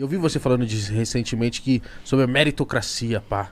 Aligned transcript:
Eu 0.00 0.08
vi 0.08 0.16
você 0.16 0.38
falando 0.38 0.64
disso 0.64 0.90
recentemente 0.94 1.60
que 1.60 1.82
sobre 2.02 2.24
a 2.24 2.26
meritocracia, 2.26 3.20
pá. 3.20 3.50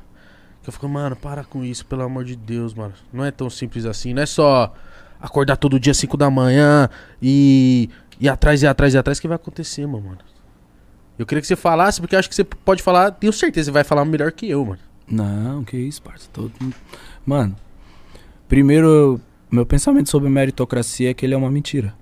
Que 0.62 0.70
eu 0.70 0.72
fico, 0.72 0.88
mano, 0.88 1.14
para 1.14 1.44
com 1.44 1.62
isso, 1.62 1.84
pelo 1.84 2.00
amor 2.00 2.24
de 2.24 2.34
Deus, 2.34 2.72
mano. 2.72 2.94
Não 3.12 3.22
é 3.22 3.30
tão 3.30 3.50
simples 3.50 3.84
assim. 3.84 4.14
Não 4.14 4.22
é 4.22 4.24
só 4.24 4.74
acordar 5.20 5.58
todo 5.58 5.78
dia 5.78 5.92
5 5.92 6.16
da 6.16 6.30
manhã 6.30 6.88
e 7.20 7.90
ir 8.18 8.30
atrás 8.30 8.62
e 8.62 8.66
atrás 8.66 8.94
e 8.94 8.96
atrás 8.96 9.20
que 9.20 9.28
vai 9.28 9.36
acontecer, 9.36 9.86
mano. 9.86 10.16
Eu 11.18 11.26
queria 11.26 11.42
que 11.42 11.46
você 11.46 11.54
falasse, 11.54 12.00
porque 12.00 12.16
acho 12.16 12.30
que 12.30 12.34
você 12.34 12.44
pode 12.44 12.82
falar, 12.82 13.10
tenho 13.10 13.30
certeza 13.30 13.66
você 13.66 13.70
vai 13.70 13.84
falar 13.84 14.06
melhor 14.06 14.32
que 14.32 14.48
eu, 14.48 14.64
mano. 14.64 14.80
Não, 15.06 15.62
que 15.62 15.76
isso, 15.76 16.00
parça. 16.00 16.30
Todo... 16.32 16.50
Mano, 17.26 17.54
primeiro, 18.48 19.20
meu 19.50 19.66
pensamento 19.66 20.08
sobre 20.08 20.30
meritocracia 20.30 21.10
é 21.10 21.14
que 21.14 21.26
ele 21.26 21.34
é 21.34 21.36
uma 21.36 21.50
mentira. 21.50 21.94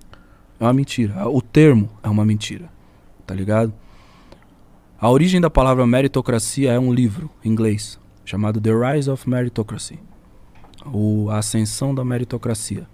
É 0.60 0.62
uma 0.62 0.72
mentira. 0.72 1.28
O 1.28 1.42
termo 1.42 1.90
é 2.00 2.08
uma 2.08 2.24
mentira. 2.24 2.70
Tá 3.26 3.34
ligado? 3.34 3.74
A 4.98 5.10
origem 5.10 5.42
da 5.42 5.50
palavra 5.50 5.86
meritocracia 5.86 6.72
é 6.72 6.78
um 6.78 6.90
livro 6.90 7.30
em 7.44 7.50
inglês 7.50 8.00
chamado 8.24 8.58
The 8.58 8.70
Rise 8.70 9.10
of 9.10 9.28
Meritocracy. 9.28 9.98
Ou 10.90 11.30
A 11.30 11.38
Ascensão 11.38 11.94
da 11.94 12.02
Meritocracia. 12.02 12.86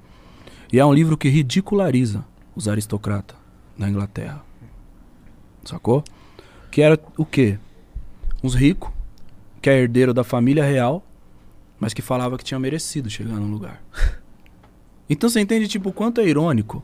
E 0.72 0.80
é 0.80 0.84
um 0.84 0.92
livro 0.92 1.16
que 1.16 1.28
ridiculariza 1.28 2.24
os 2.56 2.66
aristocratas 2.66 3.36
na 3.78 3.88
Inglaterra. 3.88 4.44
Sacou? 5.64 6.02
Que 6.72 6.82
era 6.82 6.98
o 7.16 7.24
quê? 7.24 7.56
Uns 8.42 8.56
ricos, 8.56 8.90
que 9.60 9.70
é 9.70 9.80
herdeiro 9.80 10.12
da 10.12 10.24
família 10.24 10.64
real, 10.64 11.04
mas 11.78 11.94
que 11.94 12.02
falava 12.02 12.36
que 12.36 12.42
tinha 12.42 12.58
merecido 12.58 13.08
chegar 13.08 13.36
num 13.36 13.50
lugar. 13.50 13.82
Então 15.10 15.28
você 15.28 15.40
entende, 15.40 15.68
tipo, 15.68 15.90
o 15.90 15.92
quanto 15.92 16.22
é 16.22 16.26
irônico 16.26 16.82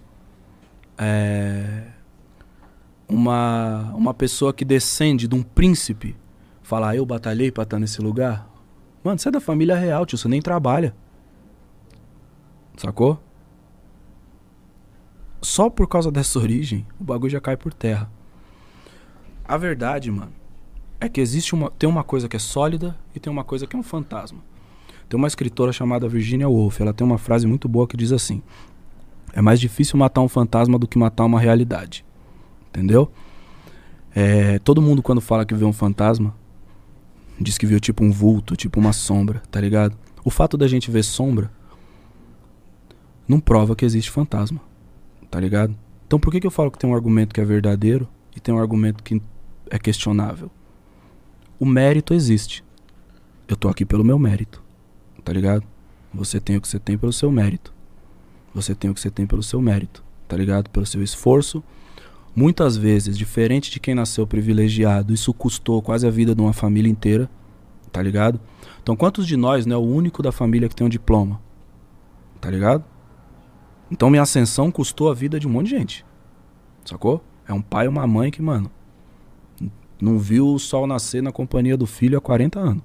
é, 0.98 1.85
uma, 3.09 3.93
uma 3.95 4.12
pessoa 4.12 4.53
que 4.53 4.65
descende 4.65 5.27
de 5.27 5.35
um 5.35 5.43
príncipe 5.43 6.16
falar, 6.62 6.97
eu 6.97 7.07
batalhei 7.07 7.51
pra 7.51 7.62
estar 7.62 7.79
nesse 7.79 8.01
lugar? 8.03 8.47
Mano, 9.02 9.19
você 9.19 9.29
é 9.29 9.32
da 9.32 9.41
família 9.41 9.77
real, 9.77 10.05
tio, 10.05 10.19
você 10.19 10.29
nem 10.29 10.43
trabalha. 10.43 10.95
Sacou? 12.77 13.19
Só 15.41 15.71
por 15.71 15.88
causa 15.88 16.10
dessa 16.10 16.38
origem, 16.41 16.87
o 17.01 17.05
bagulho 17.05 17.30
já 17.30 17.41
cai 17.41 17.57
por 17.57 17.73
terra. 17.73 18.10
A 19.45 19.57
verdade, 19.57 20.10
mano, 20.10 20.32
é 21.01 21.09
que 21.09 21.21
existe 21.21 21.54
uma. 21.54 21.71
Tem 21.71 21.88
uma 21.88 22.04
coisa 22.04 22.29
que 22.29 22.37
é 22.37 22.38
sólida 22.38 22.99
e 23.15 23.21
tem 23.21 23.32
uma 23.32 23.45
coisa 23.45 23.66
que 23.66 23.75
é 23.75 23.79
um 23.79 23.82
fantasma. 23.82 24.41
Tem 25.09 25.16
uma 25.16 25.27
escritora 25.27 25.73
chamada 25.73 26.07
Virginia 26.07 26.49
Woolf, 26.49 26.80
ela 26.80 26.93
tem 26.93 27.07
uma 27.07 27.16
frase 27.16 27.47
muito 27.47 27.66
boa 27.66 27.87
que 27.87 27.97
diz 27.97 28.13
assim: 28.13 28.43
É 29.32 29.41
mais 29.41 29.59
difícil 29.59 29.99
matar 29.99 30.21
um 30.21 30.29
fantasma 30.29 30.79
do 30.79 30.87
que 30.87 30.99
matar 30.99 31.25
uma 31.25 31.41
realidade. 31.41 32.04
Entendeu? 32.79 33.10
É, 34.15 34.60
todo 34.60 34.80
mundo, 34.80 35.02
quando 35.02 35.21
fala 35.21 35.45
que 35.45 35.52
vê 35.52 35.65
um 35.65 35.73
fantasma, 35.73 36.32
diz 37.40 37.59
que 37.59 37.66
viu 37.66 37.80
tipo 37.80 38.04
um 38.04 38.12
vulto, 38.12 38.54
tipo 38.54 38.79
uma 38.79 38.93
sombra, 38.93 39.43
tá 39.51 39.60
ligado? 39.60 39.96
O 40.24 40.30
fato 40.30 40.57
da 40.57 40.68
gente 40.68 40.90
ver 40.90 41.02
sombra 41.02 41.51
não 43.26 43.40
prova 43.40 43.74
que 43.74 43.85
existe 43.85 44.12
fantasma, 44.12 44.60
tá 45.29 45.40
ligado? 45.40 45.76
Então 46.07 46.20
por 46.20 46.30
que, 46.30 46.40
que 46.40 46.46
eu 46.46 46.51
falo 46.52 46.70
que 46.70 46.79
tem 46.79 46.88
um 46.88 46.95
argumento 46.95 47.35
que 47.35 47.40
é 47.40 47.45
verdadeiro 47.45 48.09
e 48.35 48.40
tem 48.40 48.54
um 48.54 48.59
argumento 48.59 49.02
que 49.02 49.20
é 49.68 49.79
questionável. 49.79 50.51
O 51.59 51.66
mérito 51.66 52.15
existe. 52.15 52.65
Eu 53.48 53.57
tô 53.57 53.68
aqui 53.68 53.85
pelo 53.85 54.04
meu 54.04 54.18
mérito. 54.18 54.63
Tá 55.24 55.32
ligado? 55.32 55.65
Você 56.15 56.40
tem 56.40 56.57
o 56.57 56.60
que 56.60 56.68
você 56.68 56.79
tem 56.79 56.96
pelo 56.96 57.13
seu 57.13 57.30
mérito. 57.30 57.74
Você 58.54 58.74
tem 58.74 58.88
o 58.90 58.95
que 58.95 59.01
você 59.01 59.10
tem 59.10 59.26
pelo 59.26 59.42
seu 59.42 59.60
mérito. 59.60 60.04
Tá 60.29 60.37
ligado? 60.37 60.70
Pelo 60.70 60.87
seu 60.87 61.02
esforço. 61.02 61.63
Muitas 62.39 62.77
vezes, 62.77 63.19
diferente 63.19 63.69
de 63.69 63.81
quem 63.81 63.97
nasceu 63.97 64.25
privilegiado, 64.25 65.12
isso 65.12 65.34
custou 65.34 65.83
quase 65.83 66.06
a 66.06 66.11
vida 66.11 66.37
de 66.37 66.41
uma 66.41 66.53
família 66.53 66.89
inteira. 66.89 67.28
Tá 67.91 68.00
ligado? 68.00 68.41
Então, 68.81 68.94
quantos 68.94 69.27
de 69.27 69.37
nós 69.37 69.67
não 69.67 69.75
é 69.75 69.77
o 69.77 69.83
único 69.83 70.22
da 70.22 70.31
família 70.31 70.69
que 70.69 70.77
tem 70.77 70.87
um 70.87 70.89
diploma? 70.89 71.43
Tá 72.41 72.48
ligado? 72.48 72.84
Então, 73.91 74.09
minha 74.09 74.22
ascensão 74.22 74.71
custou 74.71 75.10
a 75.10 75.15
vida 75.15 75.41
de 75.41 75.48
um 75.48 75.50
monte 75.50 75.71
de 75.71 75.78
gente. 75.78 76.06
Sacou? 76.84 77.25
É 77.44 77.53
um 77.53 77.60
pai 77.60 77.87
e 77.87 77.88
uma 77.88 78.06
mãe 78.06 78.31
que, 78.31 78.41
mano, 78.41 78.71
não 80.00 80.16
viu 80.16 80.47
o 80.47 80.60
sol 80.60 80.87
nascer 80.87 81.21
na 81.21 81.32
companhia 81.32 81.77
do 81.77 81.87
filho 81.87 82.16
há 82.16 82.21
40 82.21 82.60
anos. 82.60 82.84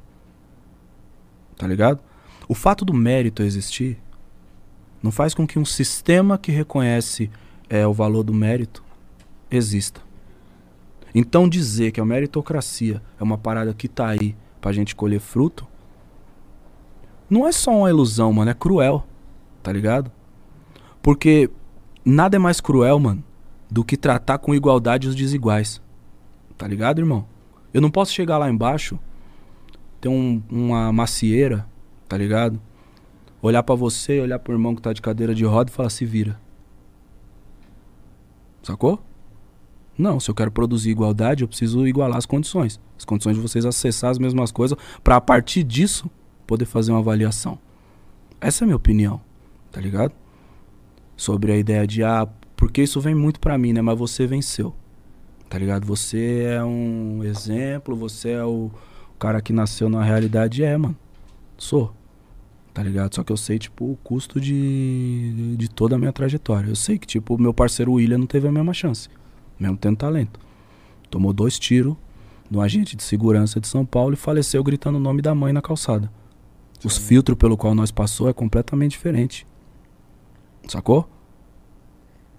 Tá 1.56 1.68
ligado? 1.68 2.00
O 2.48 2.56
fato 2.56 2.84
do 2.84 2.92
mérito 2.92 3.44
existir 3.44 4.02
não 5.04 5.12
faz 5.12 5.36
com 5.36 5.46
que 5.46 5.60
um 5.60 5.66
sistema 5.66 6.40
que 6.40 6.52
reconhece 6.52 7.30
é, 7.70 7.86
o 7.86 7.94
valor 7.94 8.24
do 8.24 8.34
mérito 8.34 8.84
exista. 9.58 10.02
Então 11.14 11.48
dizer 11.48 11.92
que 11.92 12.02
a 12.02 12.06
meritocracia 12.06 13.02
é 13.20 13.24
uma 13.24 13.38
parada 13.38 13.74
que 13.74 13.88
tá 13.88 14.08
aí 14.08 14.36
pra 14.60 14.72
gente 14.72 14.96
colher 14.96 15.20
fruto, 15.20 15.68
não 17.30 17.48
é 17.48 17.52
só 17.52 17.72
uma 17.76 17.90
ilusão, 17.90 18.32
mano, 18.34 18.52
é 18.52 18.54
cruel, 18.54 19.06
tá 19.62 19.72
ligado? 19.72 20.12
Porque 21.02 21.50
nada 22.06 22.36
é 22.36 22.40
mais 22.40 22.62
cruel, 22.62 23.00
mano, 23.00 23.24
do 23.70 23.84
que 23.84 23.98
tratar 23.98 24.38
com 24.38 24.56
igualdade 24.56 25.08
os 25.08 25.16
desiguais. 25.16 25.82
Tá 26.58 26.68
ligado, 26.68 27.00
irmão? 27.00 27.26
Eu 27.74 27.82
não 27.82 27.90
posso 27.90 28.14
chegar 28.14 28.38
lá 28.38 28.50
embaixo, 28.50 29.00
ter 30.00 30.10
um, 30.10 30.42
uma 30.50 30.92
macieira, 30.92 31.68
tá 32.08 32.18
ligado? 32.18 32.62
Olhar 33.42 33.64
para 33.64 33.76
você, 33.76 34.20
olhar 34.20 34.40
pro 34.40 34.54
irmão 34.54 34.76
que 34.76 34.82
tá 34.82 34.94
de 34.94 35.02
cadeira 35.02 35.34
de 35.34 35.44
roda 35.44 35.70
e 35.70 35.74
falar, 35.74 35.90
se 35.90 36.06
vira. 36.06 36.40
Sacou? 38.62 39.04
Não, 39.98 40.20
se 40.20 40.30
eu 40.30 40.36
quero 40.36 40.52
produzir 40.52 40.90
igualdade, 40.90 41.44
eu 41.44 41.48
preciso 41.48 41.86
igualar 41.88 42.18
as 42.18 42.26
condições. 42.26 42.80
As 42.98 43.06
condições 43.06 43.36
de 43.36 43.42
vocês 43.42 43.66
acessar 43.66 44.10
as 44.10 44.18
mesmas 44.18 44.52
coisas, 44.52 44.78
para 45.04 45.16
a 45.18 45.22
partir 45.22 45.64
disso 45.64 46.10
poder 46.48 46.66
fazer 46.66 46.92
uma 46.92 47.00
avaliação. 47.00 47.60
Essa 48.42 48.64
é 48.64 48.66
a 48.66 48.68
minha 48.68 48.78
opinião, 48.78 49.22
tá 49.72 49.80
ligado? 49.80 50.14
Sobre 51.16 51.52
a 51.52 51.58
ideia 51.58 51.86
de, 51.86 52.04
ah, 52.04 52.28
porque 52.56 52.82
isso 52.82 53.00
vem 53.00 53.16
muito 53.16 53.40
para 53.40 53.58
mim, 53.58 53.72
né? 53.72 53.82
Mas 53.82 53.98
você 53.98 54.26
venceu 54.26 54.74
tá 55.54 55.60
ligado? 55.60 55.86
Você 55.86 56.46
é 56.48 56.64
um 56.64 57.24
exemplo, 57.24 57.96
você 57.96 58.32
é 58.32 58.44
o 58.44 58.72
cara 59.20 59.40
que 59.40 59.54
nasceu 59.54 59.88
na 59.88 60.04
realidade. 60.04 60.64
É, 60.64 60.76
mano. 60.76 60.98
Sou. 61.60 61.94
Tá 62.74 62.82
ligado? 62.82 63.14
Só 63.14 63.24
que 63.24 63.32
eu 63.32 63.38
sei, 63.38 63.60
tipo, 63.60 63.92
o 63.92 63.96
custo 63.98 64.42
de, 64.42 65.56
de 65.56 65.70
toda 65.70 65.96
a 65.96 66.00
minha 66.00 66.12
trajetória. 66.12 66.70
Eu 66.70 66.76
sei 66.76 66.98
que, 66.98 67.06
tipo, 67.06 67.40
meu 67.40 67.54
parceiro 67.54 67.94
William 67.94 68.18
não 68.18 68.26
teve 68.26 68.48
a 68.48 68.52
mesma 68.52 68.74
chance. 68.74 69.08
Mesmo 69.60 69.78
tendo 69.78 69.98
talento. 69.98 70.40
Tomou 71.10 71.32
dois 71.32 71.60
tiros 71.60 71.96
de 72.50 72.58
um 72.58 72.62
agente 72.62 72.96
de 72.96 73.04
segurança 73.04 73.60
de 73.60 73.68
São 73.68 73.86
Paulo 73.86 74.14
e 74.14 74.18
faleceu 74.18 74.64
gritando 74.64 74.98
o 74.98 75.02
nome 75.02 75.22
da 75.22 75.34
mãe 75.34 75.54
na 75.54 75.62
calçada. 75.62 76.12
Sim. 76.80 76.88
Os 76.88 76.98
filtros 76.98 77.38
pelo 77.38 77.58
qual 77.58 77.74
nós 77.74 77.92
passou 77.92 78.30
é 78.30 78.34
completamente 78.34 78.92
diferente. 78.92 79.48
Sacou? 80.68 81.10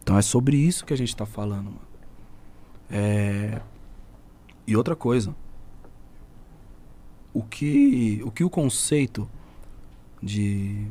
Então 0.03 0.19
é 0.19 0.23
sobre 0.23 0.57
isso 0.57 0.85
que 0.85 0.93
a 0.93 0.97
gente 0.97 1.15
tá 1.17 1.25
falando, 1.25 1.65
mano. 1.65 1.81
É... 2.91 3.61
E 4.67 4.77
outra 4.77 4.95
coisa, 4.95 5.35
o 7.33 7.43
que 7.43 8.23
o, 8.25 8.31
que 8.31 8.45
o 8.45 8.51
conceito 8.51 9.29
de, 10.23 10.87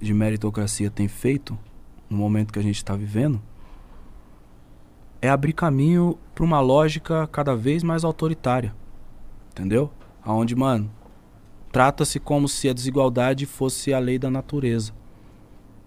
de 0.00 0.12
meritocracia 0.12 0.90
tem 0.90 1.06
feito 1.06 1.56
no 2.08 2.16
momento 2.16 2.52
que 2.52 2.58
a 2.58 2.62
gente 2.62 2.76
está 2.76 2.96
vivendo 2.96 3.40
é 5.22 5.28
abrir 5.28 5.52
caminho 5.52 6.18
para 6.34 6.44
uma 6.44 6.60
lógica 6.60 7.28
cada 7.28 7.54
vez 7.54 7.84
mais 7.84 8.02
autoritária, 8.02 8.74
entendeu? 9.52 9.90
Aonde, 10.22 10.56
mano, 10.56 10.90
trata-se 11.70 12.18
como 12.18 12.48
se 12.48 12.68
a 12.68 12.72
desigualdade 12.72 13.46
fosse 13.46 13.94
a 13.94 13.98
lei 14.00 14.18
da 14.18 14.30
natureza, 14.30 14.92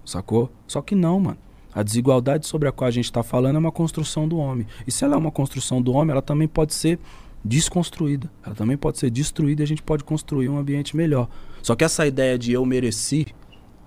sacou? 0.05 0.49
Só 0.65 0.81
que 0.81 0.95
não, 0.95 1.19
mano. 1.19 1.37
A 1.73 1.83
desigualdade 1.83 2.47
sobre 2.47 2.69
a 2.69 2.71
qual 2.71 2.87
a 2.87 2.91
gente 2.91 3.03
está 3.03 3.21
falando 3.21 3.57
é 3.57 3.59
uma 3.59 3.71
construção 3.71 4.25
do 4.25 4.37
homem. 4.37 4.65
E 4.87 4.91
se 4.91 5.03
ela 5.03 5.15
é 5.15 5.17
uma 5.17 5.31
construção 5.31 5.81
do 5.81 5.91
homem, 5.91 6.13
ela 6.13 6.21
também 6.21 6.47
pode 6.47 6.73
ser 6.73 6.97
desconstruída. 7.43 8.31
Ela 8.45 8.55
também 8.55 8.77
pode 8.77 8.97
ser 8.97 9.09
destruída 9.09 9.61
e 9.61 9.65
a 9.65 9.67
gente 9.67 9.83
pode 9.83 10.05
construir 10.05 10.47
um 10.47 10.57
ambiente 10.57 10.95
melhor. 10.95 11.27
Só 11.61 11.75
que 11.75 11.83
essa 11.83 12.07
ideia 12.07 12.39
de 12.39 12.53
eu 12.53 12.65
mereci, 12.65 13.27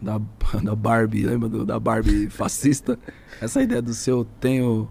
da, 0.00 0.20
da 0.62 0.76
Barbie, 0.76 1.22
lembra 1.24 1.48
da 1.64 1.80
Barbie 1.80 2.28
fascista? 2.28 2.98
Essa 3.40 3.62
ideia 3.62 3.80
do 3.80 3.94
seu 3.94 4.24
tenho. 4.38 4.88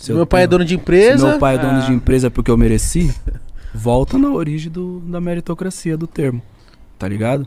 Se 0.00 0.12
meu 0.12 0.26
pai 0.26 0.44
é 0.44 0.46
dono 0.46 0.64
de 0.64 0.74
empresa. 0.74 1.28
meu 1.28 1.38
pai 1.38 1.56
é 1.56 1.58
dono 1.58 1.78
ah. 1.78 1.86
de 1.86 1.92
empresa 1.92 2.30
porque 2.30 2.50
eu 2.50 2.56
mereci, 2.56 3.14
volta 3.74 4.16
na 4.16 4.30
origem 4.30 4.70
do, 4.70 5.00
da 5.00 5.20
meritocracia 5.20 5.96
do 5.96 6.06
termo. 6.06 6.42
Tá 6.98 7.06
ligado? 7.06 7.46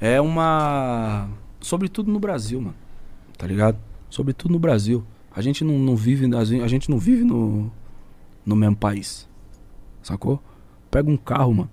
É 0.00 0.20
uma. 0.20 1.28
Sobretudo 1.60 2.10
no 2.10 2.20
Brasil, 2.20 2.60
mano 2.60 2.84
tá 3.36 3.46
ligado? 3.46 3.78
Sobretudo 4.08 4.52
no 4.52 4.58
Brasil. 4.58 5.04
A 5.34 5.42
gente 5.42 5.64
não, 5.64 5.78
não 5.78 5.96
vive, 5.96 6.28
a 6.34 6.68
gente 6.68 6.90
não 6.90 6.98
vive 6.98 7.24
no, 7.24 7.70
no 8.46 8.56
mesmo 8.56 8.76
país. 8.76 9.28
Sacou? 10.02 10.40
Pega 10.90 11.10
um 11.10 11.16
carro, 11.16 11.52
mano. 11.52 11.70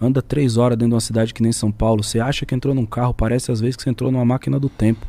Anda 0.00 0.22
três 0.22 0.56
horas 0.56 0.78
dentro 0.78 0.90
de 0.90 0.94
uma 0.94 1.00
cidade 1.00 1.34
que 1.34 1.42
nem 1.42 1.52
São 1.52 1.70
Paulo. 1.70 2.02
Você 2.02 2.20
acha 2.20 2.46
que 2.46 2.54
entrou 2.54 2.74
num 2.74 2.86
carro, 2.86 3.12
parece 3.12 3.52
às 3.52 3.60
vezes 3.60 3.76
que 3.76 3.82
você 3.82 3.90
entrou 3.90 4.10
numa 4.10 4.24
máquina 4.24 4.58
do 4.58 4.68
tempo. 4.68 5.06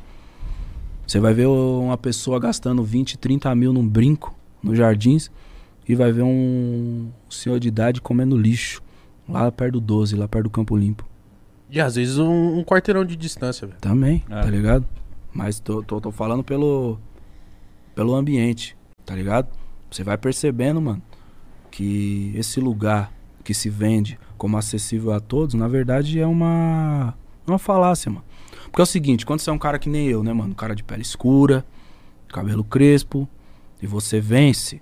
Você 1.10 1.20
vai 1.20 1.34
ver 1.34 1.48
uma 1.48 1.98
pessoa 1.98 2.40
gastando 2.40 2.84
20, 2.84 3.18
30 3.18 3.56
mil 3.56 3.74
num 3.74 3.88
brinco, 3.88 4.36
nos 4.62 4.78
jardins, 4.78 5.32
e 5.88 5.96
vai 5.96 6.12
ver 6.12 6.22
um 6.22 7.10
senhor 7.28 7.60
de 7.60 7.68
idade 7.68 8.00
comendo 8.00 8.38
lixo. 8.38 8.80
Lá 9.28 9.52
perto 9.52 9.74
do 9.74 9.82
12, 9.82 10.16
lá 10.16 10.28
perto 10.28 10.44
do 10.44 10.50
Campo 10.52 10.78
Limpo. 10.78 11.04
E 11.68 11.82
às 11.82 11.96
vezes 11.96 12.20
um, 12.20 12.60
um 12.60 12.64
quarteirão 12.64 13.04
de 13.04 13.16
distância, 13.16 13.66
velho. 13.66 13.80
Também, 13.80 14.24
É. 14.30 14.40
tá 14.40 14.52
ligado? 14.52 14.88
Mas 15.34 15.60
tô, 15.60 15.82
tô, 15.82 16.00
tô 16.00 16.12
falando 16.12 16.44
pelo, 16.44 17.00
pelo 17.96 18.14
ambiente, 18.14 18.78
tá 19.04 19.16
ligado? 19.16 19.48
Você 19.90 20.04
vai 20.04 20.16
percebendo, 20.16 20.80
mano, 20.80 21.02
que 21.72 22.32
esse 22.36 22.60
lugar 22.60 23.12
que 23.44 23.56
se 23.56 23.68
vende 23.68 24.20
como 24.38 24.58
acessível 24.58 25.12
a 25.12 25.20
todos, 25.20 25.56
na 25.56 25.68
verdade 25.68 26.20
é 26.20 26.28
uma, 26.28 27.16
uma 27.48 27.58
falácia, 27.58 28.12
mano. 28.12 28.29
Porque 28.72 28.82
é 28.82 28.84
o 28.84 28.88
seguinte, 28.88 29.26
quando 29.26 29.40
você 29.40 29.50
é 29.50 29.54
um 29.54 29.58
cara 29.58 29.80
que 29.80 29.90
nem 29.90 30.08
eu, 30.08 30.24
né, 30.24 30.32
mano? 30.32 30.54
Cara 30.54 30.76
de 30.76 30.84
pele 30.84 31.02
escura, 31.02 31.66
cabelo 32.28 32.64
crespo, 32.64 33.28
e 33.82 33.88
você 33.88 34.20
vence, 34.20 34.82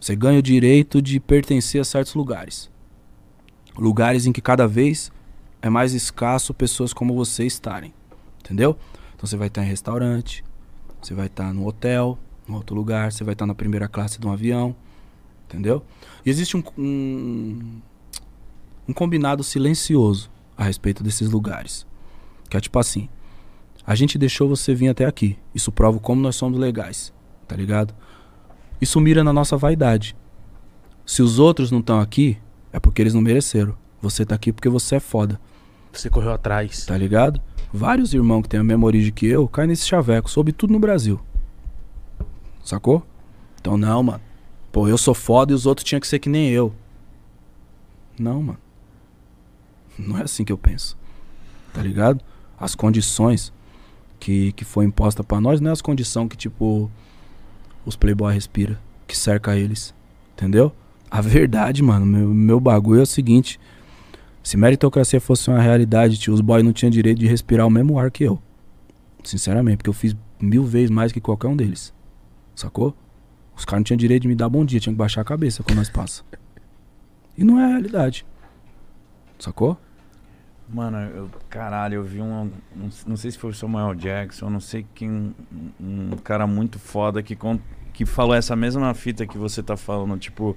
você 0.00 0.16
ganha 0.16 0.38
o 0.38 0.42
direito 0.42 1.02
de 1.02 1.20
pertencer 1.20 1.80
a 1.80 1.84
certos 1.84 2.14
lugares. 2.14 2.70
Lugares 3.76 4.26
em 4.26 4.32
que 4.32 4.40
cada 4.40 4.66
vez 4.66 5.12
é 5.60 5.68
mais 5.68 5.92
escasso 5.92 6.54
pessoas 6.54 6.92
como 6.92 7.14
você 7.14 7.44
estarem. 7.44 7.92
Entendeu? 8.38 8.76
Então 9.14 9.26
você 9.26 9.36
vai 9.36 9.48
estar 9.48 9.62
em 9.62 9.68
restaurante, 9.68 10.42
você 11.00 11.14
vai 11.14 11.26
estar 11.26 11.52
no 11.52 11.66
hotel, 11.66 12.18
em 12.48 12.52
outro 12.54 12.74
lugar, 12.74 13.12
você 13.12 13.22
vai 13.22 13.34
estar 13.34 13.46
na 13.46 13.54
primeira 13.54 13.88
classe 13.88 14.18
de 14.18 14.26
um 14.26 14.32
avião. 14.32 14.74
Entendeu? 15.46 15.84
E 16.24 16.30
existe 16.30 16.56
um, 16.56 16.62
um, 16.78 17.80
um 18.88 18.92
combinado 18.92 19.42
silencioso 19.44 20.30
a 20.56 20.64
respeito 20.64 21.02
desses 21.02 21.28
lugares. 21.28 21.86
Que 22.50 22.56
é 22.56 22.60
tipo 22.60 22.78
assim: 22.78 23.08
a 23.86 23.94
gente 23.94 24.18
deixou 24.18 24.48
você 24.48 24.74
vir 24.74 24.88
até 24.88 25.06
aqui. 25.06 25.38
Isso 25.54 25.72
prova 25.72 25.98
como 25.98 26.20
nós 26.20 26.36
somos 26.36 26.58
legais. 26.58 27.12
Tá 27.48 27.56
ligado? 27.56 27.94
Isso 28.80 29.00
mira 29.00 29.24
na 29.24 29.32
nossa 29.32 29.56
vaidade. 29.56 30.16
Se 31.06 31.22
os 31.22 31.38
outros 31.38 31.70
não 31.70 31.80
estão 31.80 32.00
aqui, 32.00 32.36
é 32.72 32.78
porque 32.78 33.00
eles 33.00 33.14
não 33.14 33.20
mereceram. 33.20 33.74
Você 34.02 34.26
tá 34.26 34.34
aqui 34.34 34.52
porque 34.52 34.68
você 34.68 34.96
é 34.96 35.00
foda. 35.00 35.40
Você 35.92 36.10
correu 36.10 36.32
atrás. 36.32 36.84
Tá 36.86 36.96
ligado? 36.96 37.40
Vários 37.72 38.12
irmãos 38.14 38.42
que 38.42 38.48
têm 38.48 38.60
a 38.60 38.64
mesma 38.64 38.86
origem 38.86 39.12
que 39.12 39.26
eu 39.26 39.46
caem 39.48 39.68
nesse 39.68 39.86
chaveco, 39.86 40.30
soube 40.30 40.52
tudo 40.52 40.72
no 40.72 40.78
Brasil. 40.78 41.20
Sacou? 42.64 43.06
Então 43.60 43.76
não, 43.76 44.02
mano. 44.02 44.20
Pô, 44.72 44.88
eu 44.88 44.98
sou 44.98 45.14
foda 45.14 45.52
e 45.52 45.54
os 45.54 45.66
outros 45.66 45.84
tinham 45.84 46.00
que 46.00 46.06
ser 46.06 46.18
que 46.18 46.28
nem 46.28 46.48
eu. 46.50 46.72
Não, 48.18 48.42
mano. 48.42 48.58
Não 49.98 50.18
é 50.18 50.22
assim 50.22 50.44
que 50.44 50.52
eu 50.52 50.58
penso. 50.58 50.96
Tá 51.72 51.82
ligado? 51.82 52.22
As 52.60 52.74
condições 52.74 53.52
que, 54.20 54.52
que 54.52 54.64
foi 54.64 54.84
imposta 54.84 55.24
pra 55.24 55.40
nós 55.40 55.60
não 55.60 55.70
é 55.70 55.72
as 55.72 55.80
condições 55.80 56.28
que, 56.28 56.36
tipo, 56.36 56.90
os 57.86 57.96
playboy 57.96 58.34
respira, 58.34 58.78
que 59.08 59.16
cerca 59.16 59.56
eles. 59.56 59.94
Entendeu? 60.34 60.72
A 61.10 61.20
verdade, 61.20 61.82
mano, 61.82 62.04
meu, 62.04 62.28
meu 62.28 62.60
bagulho 62.60 63.00
é 63.00 63.02
o 63.02 63.06
seguinte. 63.06 63.58
Se 64.42 64.56
meritocracia 64.56 65.20
fosse 65.20 65.48
uma 65.50 65.60
realidade, 65.60 66.18
tio, 66.18 66.32
os 66.34 66.40
boys 66.40 66.62
não 66.62 66.72
tinham 66.72 66.90
direito 66.90 67.18
de 67.18 67.26
respirar 67.26 67.66
o 67.66 67.70
mesmo 67.70 67.98
ar 67.98 68.10
que 68.10 68.24
eu. 68.24 68.40
Sinceramente, 69.24 69.78
porque 69.78 69.90
eu 69.90 69.94
fiz 69.94 70.14
mil 70.40 70.64
vezes 70.64 70.90
mais 70.90 71.12
que 71.12 71.20
qualquer 71.20 71.48
um 71.48 71.56
deles. 71.56 71.92
Sacou? 72.54 72.94
Os 73.56 73.64
caras 73.64 73.80
não 73.80 73.84
tinham 73.84 73.98
direito 73.98 74.22
de 74.22 74.28
me 74.28 74.34
dar 74.34 74.48
bom 74.48 74.64
dia, 74.64 74.80
tinham 74.80 74.94
que 74.94 74.98
baixar 74.98 75.20
a 75.20 75.24
cabeça 75.24 75.62
quando 75.62 75.78
nós 75.78 75.90
passa. 75.90 76.22
E 77.36 77.44
não 77.44 77.58
é 77.58 77.64
a 77.64 77.68
realidade. 77.68 78.24
Sacou? 79.38 79.78
Mano, 80.72 80.98
eu, 80.98 81.30
caralho, 81.48 81.94
eu 81.96 82.04
vi 82.04 82.20
um, 82.20 82.42
um- 82.76 82.90
Não 83.06 83.16
sei 83.16 83.30
se 83.30 83.38
foi 83.38 83.50
o 83.50 83.54
Samuel 83.54 83.94
Jackson, 83.94 84.48
não 84.48 84.60
sei 84.60 84.86
quem. 84.94 85.34
Um, 85.80 86.10
um 86.12 86.16
cara 86.22 86.46
muito 86.46 86.78
foda 86.78 87.22
que, 87.22 87.36
que 87.92 88.06
falou 88.06 88.34
essa 88.34 88.54
mesma 88.54 88.94
fita 88.94 89.26
que 89.26 89.36
você 89.36 89.62
tá 89.62 89.76
falando. 89.76 90.16
Tipo, 90.18 90.56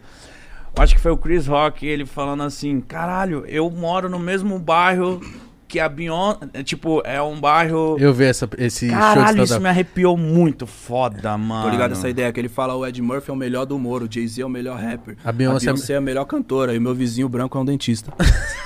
acho 0.78 0.94
que 0.96 1.02
foi 1.02 1.12
o 1.12 1.18
Chris 1.18 1.48
Rock, 1.48 1.86
ele 1.86 2.06
falando 2.06 2.44
assim: 2.44 2.80
caralho, 2.80 3.44
eu 3.48 3.70
moro 3.72 4.08
no 4.08 4.20
mesmo 4.20 4.60
bairro 4.60 5.20
que 5.68 5.80
a 5.80 5.90
Beyoncé. 5.90 6.62
Tipo, 6.64 7.02
é 7.04 7.20
um 7.20 7.40
bairro. 7.42 7.98
Eu 8.00 8.14
vi 8.14 8.26
essa, 8.26 8.48
esse 8.60 8.90
Caralho, 8.90 9.26
show 9.38 9.46
de 9.46 9.52
isso 9.52 9.60
me 9.60 9.70
arrepiou 9.70 10.16
muito 10.16 10.68
foda, 10.68 11.36
mano. 11.36 11.64
Tô 11.64 11.70
ligado 11.70 11.94
essa 11.94 12.08
ideia 12.08 12.32
que 12.32 12.40
ele 12.40 12.50
fala 12.50 12.76
o 12.76 12.86
Ed 12.86 13.02
Murphy 13.02 13.32
é 13.32 13.34
o 13.34 13.36
melhor 13.36 13.66
do 13.66 13.76
humor, 13.76 14.04
o 14.04 14.08
Jay-Z 14.08 14.44
é 14.44 14.46
o 14.46 14.50
melhor 14.50 14.78
rapper. 14.80 15.18
A 15.26 15.32
Beyoncé- 15.32 15.70
a 15.70 15.74
Beyoncé 15.74 15.94
é 15.94 15.98
a 15.98 16.02
melhor 16.02 16.26
cantora 16.26 16.76
e 16.76 16.78
o 16.78 16.82
meu 16.82 16.94
vizinho 16.94 17.28
branco 17.28 17.58
é 17.58 17.62
um 17.62 17.66
dentista. 17.66 18.14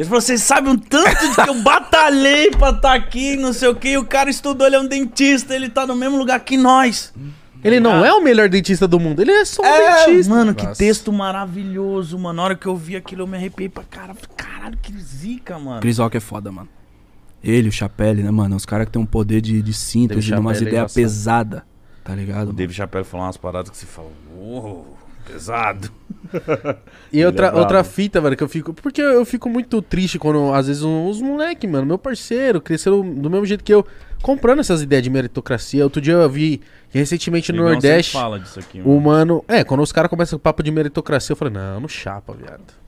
Ele 0.00 0.08
falou, 0.08 0.22
vocês 0.22 0.42
sabem 0.42 0.72
um 0.72 0.78
tanto 0.78 1.28
de 1.28 1.34
que 1.34 1.50
eu 1.50 1.62
batalhei 1.62 2.50
pra 2.52 2.70
estar 2.70 2.94
aqui, 2.94 3.36
não 3.36 3.52
sei 3.52 3.68
o 3.68 3.74
que, 3.74 3.90
e 3.90 3.98
o 3.98 4.04
cara 4.06 4.30
estudou, 4.30 4.66
ele 4.66 4.74
é 4.76 4.80
um 4.80 4.86
dentista, 4.86 5.54
ele 5.54 5.68
tá 5.68 5.86
no 5.86 5.94
mesmo 5.94 6.16
lugar 6.16 6.40
que 6.40 6.56
nós. 6.56 7.12
Ele 7.62 7.78
não 7.78 8.02
é 8.02 8.10
o 8.10 8.22
melhor 8.24 8.48
dentista 8.48 8.88
do 8.88 8.98
mundo, 8.98 9.20
ele 9.20 9.30
é 9.30 9.44
só 9.44 9.60
um 9.60 9.66
É, 9.66 10.06
dentista. 10.06 10.32
mano, 10.32 10.54
que 10.54 10.64
Nossa. 10.64 10.78
texto 10.78 11.12
maravilhoso, 11.12 12.18
mano. 12.18 12.32
Na 12.38 12.42
hora 12.44 12.54
que 12.56 12.66
eu 12.66 12.74
vi 12.74 12.96
aquilo, 12.96 13.24
eu 13.24 13.26
me 13.26 13.36
arrepiei 13.36 13.68
pra 13.68 13.84
cara. 13.84 14.14
Caralho, 14.34 14.78
que 14.80 14.90
zica, 14.98 15.58
mano. 15.58 15.82
Chris 15.82 15.98
Rock 15.98 16.16
é 16.16 16.20
foda, 16.20 16.50
mano. 16.50 16.70
Ele, 17.44 17.68
o 17.68 17.72
Chapelle, 17.72 18.22
né, 18.22 18.30
mano? 18.30 18.56
Os 18.56 18.64
caras 18.64 18.86
que 18.86 18.92
tem 18.92 19.02
um 19.02 19.04
poder 19.04 19.42
de, 19.42 19.60
de 19.60 19.74
síntese, 19.74 20.22
de 20.28 20.32
umas 20.34 20.62
é 20.62 20.64
ideias 20.64 20.94
pesadas. 20.94 21.60
Tá 22.02 22.14
ligado? 22.14 22.48
O? 22.48 22.52
David 22.54 22.74
Chappelle 22.74 23.04
falou 23.04 23.26
umas 23.26 23.36
paradas 23.36 23.70
que 23.70 23.76
você 23.76 23.84
fala, 23.84 24.08
uou, 24.34 24.96
pesado. 25.20 25.90
E 27.12 27.18
Ele 27.18 27.26
outra, 27.26 27.46
é 27.48 27.52
outra 27.54 27.84
fita, 27.84 28.20
velho, 28.20 28.36
que 28.36 28.42
eu 28.42 28.48
fico. 28.48 28.72
Porque 28.72 29.00
eu 29.00 29.24
fico 29.24 29.48
muito 29.48 29.80
triste 29.82 30.18
quando, 30.18 30.52
às 30.52 30.66
vezes, 30.68 30.82
uns 30.82 31.20
moleque, 31.20 31.66
mano, 31.66 31.86
meu 31.86 31.98
parceiro, 31.98 32.60
cresceram 32.60 33.02
do 33.02 33.28
mesmo 33.28 33.46
jeito 33.46 33.64
que 33.64 33.72
eu, 33.74 33.84
comprando 34.22 34.60
essas 34.60 34.82
ideias 34.82 35.02
de 35.02 35.10
meritocracia. 35.10 35.82
Outro 35.84 36.00
dia 36.00 36.14
eu 36.14 36.30
vi 36.30 36.60
que 36.90 36.98
recentemente 36.98 37.52
no 37.52 37.64
Nordeste, 37.64 38.12
fala 38.12 38.38
disso 38.38 38.58
aqui, 38.60 38.80
o 38.84 39.00
mano. 39.00 39.44
É, 39.48 39.64
quando 39.64 39.82
os 39.82 39.92
caras 39.92 40.08
começam 40.10 40.38
com 40.38 40.42
papo 40.42 40.62
de 40.62 40.70
meritocracia, 40.70 41.32
eu 41.32 41.36
falei, 41.36 41.54
não, 41.54 41.80
não 41.80 41.88
chapa, 41.88 42.32
viado. 42.32 42.80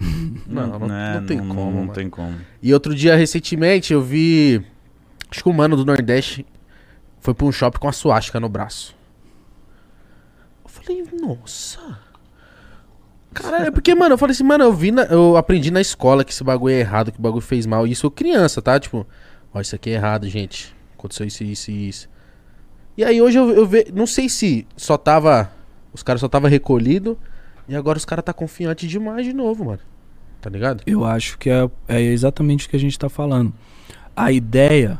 Não, 0.46 0.78
não, 0.78 0.96
É, 0.96 1.14
não 1.18 1.26
tem 1.26 1.38
como, 1.38 1.54
Não 1.54 1.72
mano. 1.72 1.92
tem 1.92 2.08
como. 2.08 2.36
E 2.62 2.72
outro 2.72 2.94
dia, 2.94 3.16
recentemente, 3.16 3.92
eu 3.92 4.00
vi. 4.00 4.64
Acho 5.28 5.42
que 5.42 5.48
o 5.48 5.52
mano 5.52 5.76
do 5.76 5.84
Nordeste 5.84 6.46
foi 7.20 7.34
pra 7.34 7.44
um 7.44 7.50
shopping 7.50 7.78
com 7.80 7.88
a 7.88 7.92
suástica 7.92 8.38
no 8.38 8.48
braço. 8.48 8.94
Falei, 10.82 11.04
nossa. 11.20 11.98
Caralho, 13.32 13.66
é 13.66 13.70
porque, 13.70 13.94
mano, 13.94 14.14
eu 14.14 14.18
falei 14.18 14.32
assim, 14.32 14.44
mano, 14.44 14.64
eu 14.64 14.72
vi, 14.72 14.90
na- 14.90 15.04
eu 15.04 15.36
aprendi 15.36 15.70
na 15.70 15.80
escola 15.80 16.24
que 16.24 16.32
esse 16.32 16.42
bagulho 16.42 16.74
é 16.74 16.80
errado, 16.80 17.12
que 17.12 17.18
o 17.18 17.22
bagulho 17.22 17.42
fez 17.42 17.66
mal. 17.66 17.86
Isso 17.86 18.06
eu 18.06 18.10
criança, 18.10 18.60
tá? 18.62 18.78
Tipo, 18.80 19.06
ó, 19.52 19.60
isso 19.60 19.74
aqui 19.74 19.90
é 19.90 19.94
errado, 19.94 20.28
gente. 20.28 20.74
Aconteceu 20.98 21.26
isso, 21.26 21.44
isso 21.44 21.70
e 21.70 21.88
isso. 21.88 22.08
E 22.96 23.04
aí 23.04 23.20
hoje 23.22 23.38
eu, 23.38 23.50
eu 23.50 23.66
ve, 23.66 23.86
não 23.94 24.06
sei 24.06 24.28
se 24.28 24.66
só 24.76 24.96
tava. 24.96 25.52
Os 25.92 26.02
caras 26.02 26.20
só 26.20 26.28
tava 26.28 26.48
recolhido. 26.48 27.18
E 27.68 27.76
agora 27.76 27.98
os 27.98 28.04
caras 28.04 28.24
tá 28.24 28.32
confiante 28.32 28.86
demais 28.88 29.24
de 29.26 29.32
novo, 29.32 29.64
mano. 29.64 29.80
Tá 30.40 30.48
ligado? 30.48 30.82
Eu 30.86 31.04
acho 31.04 31.36
que 31.38 31.50
é, 31.50 31.68
é 31.86 32.00
exatamente 32.00 32.66
o 32.66 32.70
que 32.70 32.76
a 32.76 32.80
gente 32.80 32.98
tá 32.98 33.08
falando. 33.08 33.52
A 34.16 34.32
ideia 34.32 34.98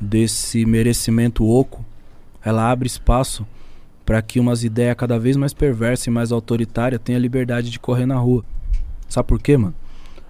desse 0.00 0.64
merecimento 0.66 1.44
oco, 1.46 1.84
ela 2.44 2.70
abre 2.70 2.86
espaço 2.86 3.46
para 4.10 4.20
que 4.20 4.40
umas 4.40 4.64
ideias 4.64 4.96
cada 4.96 5.20
vez 5.20 5.36
mais 5.36 5.54
perversas 5.54 6.08
e 6.08 6.10
mais 6.10 6.32
autoritárias 6.32 7.00
tenham 7.00 7.20
liberdade 7.20 7.70
de 7.70 7.78
correr 7.78 8.06
na 8.06 8.16
rua. 8.16 8.44
Sabe 9.08 9.28
por 9.28 9.40
quê, 9.40 9.56
mano? 9.56 9.72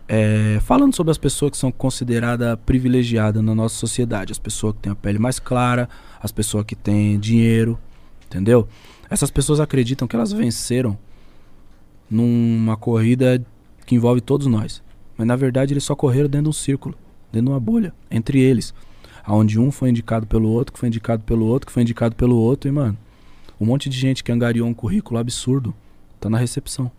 É, 0.07 0.59
falando 0.61 0.95
sobre 0.95 1.11
as 1.11 1.17
pessoas 1.17 1.53
que 1.53 1.57
são 1.57 1.73
consideradas 1.73 2.59
privilegiadas 2.67 3.43
na 3.43 3.55
nossa 3.55 3.75
sociedade, 3.77 4.33
as 4.33 4.39
pessoas 4.39 4.75
que 4.75 4.81
têm 4.81 4.93
a 4.93 4.95
pele 4.95 5.19
mais 5.19 5.39
clara, 5.39 5.89
as 6.23 6.31
pessoas 6.31 6.67
que 6.67 6.77
têm 6.77 7.19
dinheiro, 7.19 7.79
entendeu? 8.27 8.69
Essas 9.09 9.31
pessoas 9.31 9.61
acreditam 9.61 10.07
que 10.07 10.15
elas 10.15 10.31
venceram 10.31 10.99
numa 12.11 12.77
corrida 12.77 13.43
que 13.87 13.95
envolve 13.95 14.21
todos 14.21 14.47
nós. 14.47 14.83
Mas 15.17 15.27
na 15.27 15.37
verdade 15.37 15.73
eles 15.73 15.85
só 15.85 15.97
correram 15.97 16.29
dentro 16.29 16.45
de 16.45 16.51
um 16.51 16.53
círculo, 16.53 16.95
dentro 17.33 17.47
de 17.47 17.53
uma 17.53 17.61
bolha, 17.61 17.95
entre 18.11 18.41
eles. 18.41 18.75
Onde 19.27 19.59
um 19.59 19.73
foi 19.73 19.89
indicado 19.89 20.27
pelo 20.27 20.51
outro, 20.51 20.71
que 20.71 20.79
foi 20.79 20.89
indicado 20.89 21.23
pelo 21.23 21.47
outro, 21.47 21.67
que 21.67 21.73
foi 21.73 21.81
indicado 21.81 22.15
pelo 22.15 22.37
outro, 22.37 22.69
e 22.69 22.73
mano, 22.73 22.99
um 23.61 23.67
monte 23.67 23.89
de 23.91 23.99
gente 23.99 24.25
que 24.25 24.33
angariou 24.33 24.67
um 24.67 24.75
currículo 24.75 25.21
absurdo 25.21 25.75
tá 26.19 26.31
na 26.31 26.39
recepção. 26.39 26.91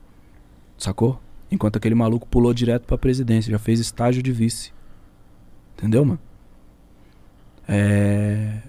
Sacou? 0.78 1.20
Enquanto 1.50 1.76
aquele 1.78 1.96
maluco 1.96 2.28
pulou 2.28 2.54
direto 2.54 2.86
pra 2.86 2.98
presidência, 2.98 3.52
já 3.52 3.60
fez 3.60 3.80
estágio 3.80 4.22
de 4.24 4.32
vice. 4.32 4.72
Entendeu, 5.78 6.06
mano? 6.06 6.20
É. 7.68 8.62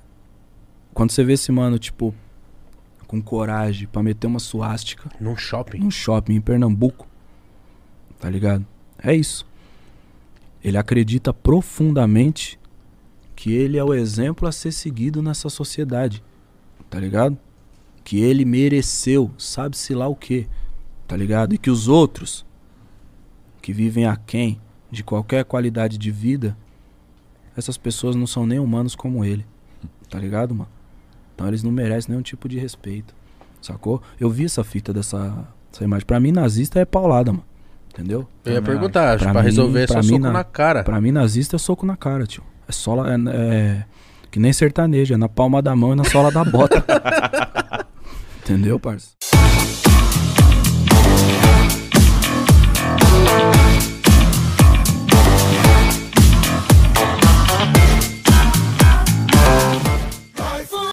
Quando 0.93 1.11
você 1.11 1.23
vê 1.25 1.35
esse 1.35 1.51
mano, 1.53 1.79
tipo, 1.79 2.15
com 3.07 3.21
coragem 3.21 3.87
pra 3.89 4.03
meter 4.03 4.27
uma 4.27 4.39
suástica 4.39 5.11
Num 5.21 5.37
shopping. 5.37 5.79
num 5.79 5.91
shopping 5.91 6.35
em 6.35 6.41
Pernambuco. 6.41 7.07
Tá 8.19 8.29
ligado? 8.29 8.67
É 8.99 9.15
isso. 9.15 9.47
Ele 10.63 10.77
acredita 10.77 11.33
profundamente 11.33 12.59
que 13.35 13.53
ele 13.53 13.77
é 13.77 13.85
o 13.85 13.95
exemplo 13.95 14.47
a 14.47 14.53
ser 14.53 14.73
seguido 14.73 15.23
nessa 15.23 15.49
sociedade. 15.49 16.23
Tá 16.89 17.01
ligado? 17.01 17.37
Que 18.05 18.21
ele 18.21 18.45
mereceu, 18.45 19.31
sabe-se 19.39 19.95
lá 19.95 20.09
o 20.09 20.17
que. 20.17 20.49
Tá 21.07 21.17
ligado? 21.17 21.55
E 21.55 21.59
que 21.59 21.71
os 21.71 21.89
outros 21.89 22.45
que 23.61 23.73
vivem 23.73 24.07
aquém 24.07 24.61
de 24.91 25.05
qualquer 25.05 25.45
qualidade 25.45 25.97
de 25.99 26.11
vida, 26.11 26.57
essas 27.57 27.77
pessoas 27.79 28.17
não 28.17 28.27
são 28.27 28.47
nem 28.47 28.59
humanos 28.59 28.95
como 28.95 29.25
ele. 29.25 29.47
Tá 30.11 30.19
ligado, 30.19 30.55
mano? 30.55 30.69
Então 31.35 31.47
eles 31.49 31.63
não 31.63 31.71
merecem 31.71 32.11
nenhum 32.11 32.23
tipo 32.23 32.49
de 32.49 32.59
respeito. 32.59 33.15
Sacou? 33.61 34.03
Eu 34.19 34.29
vi 34.31 34.45
essa 34.47 34.65
fita 34.65 34.93
dessa 34.93 35.47
essa 35.73 35.85
imagem. 35.85 36.05
Pra 36.07 36.19
mim, 36.21 36.33
nazista 36.33 36.81
é 36.81 36.85
paulada, 36.85 37.33
mano. 37.33 37.45
Entendeu? 37.93 38.27
Eu 38.45 38.53
ia 38.55 38.61
Também 38.61 38.75
perguntar, 38.75 39.11
acho, 39.15 39.25
Pra 39.25 39.33
pra, 39.33 39.43
mim- 39.43 39.47
resolver 39.49 39.83
é 39.83 39.87
só 39.87 39.93
pra 39.95 40.03
mim, 40.03 40.09
soco 40.09 40.21
na- 40.21 40.33
na 40.33 40.45
cara. 40.45 40.83
Pra 40.83 41.01
mim, 41.01 41.13
nazista 41.13 41.57
é 41.57 41.59
soco 41.59 41.87
na 41.87 41.97
cara, 41.97 42.27
tio. 42.27 42.43
É 42.67 42.73
sola. 42.73 43.07
É, 43.11 43.15
é 43.35 43.85
que 44.31 44.41
nem 44.41 44.53
sertanejo, 44.53 45.15
é 45.15 45.17
na 45.17 45.29
palma 45.29 45.61
da 45.63 45.77
mão 45.77 45.93
e 45.93 45.97
na 45.97 46.05
sola 46.05 46.31
da 46.33 46.43
bota. 46.45 46.83
Entendeu, 48.45 48.79
parça? 48.81 49.32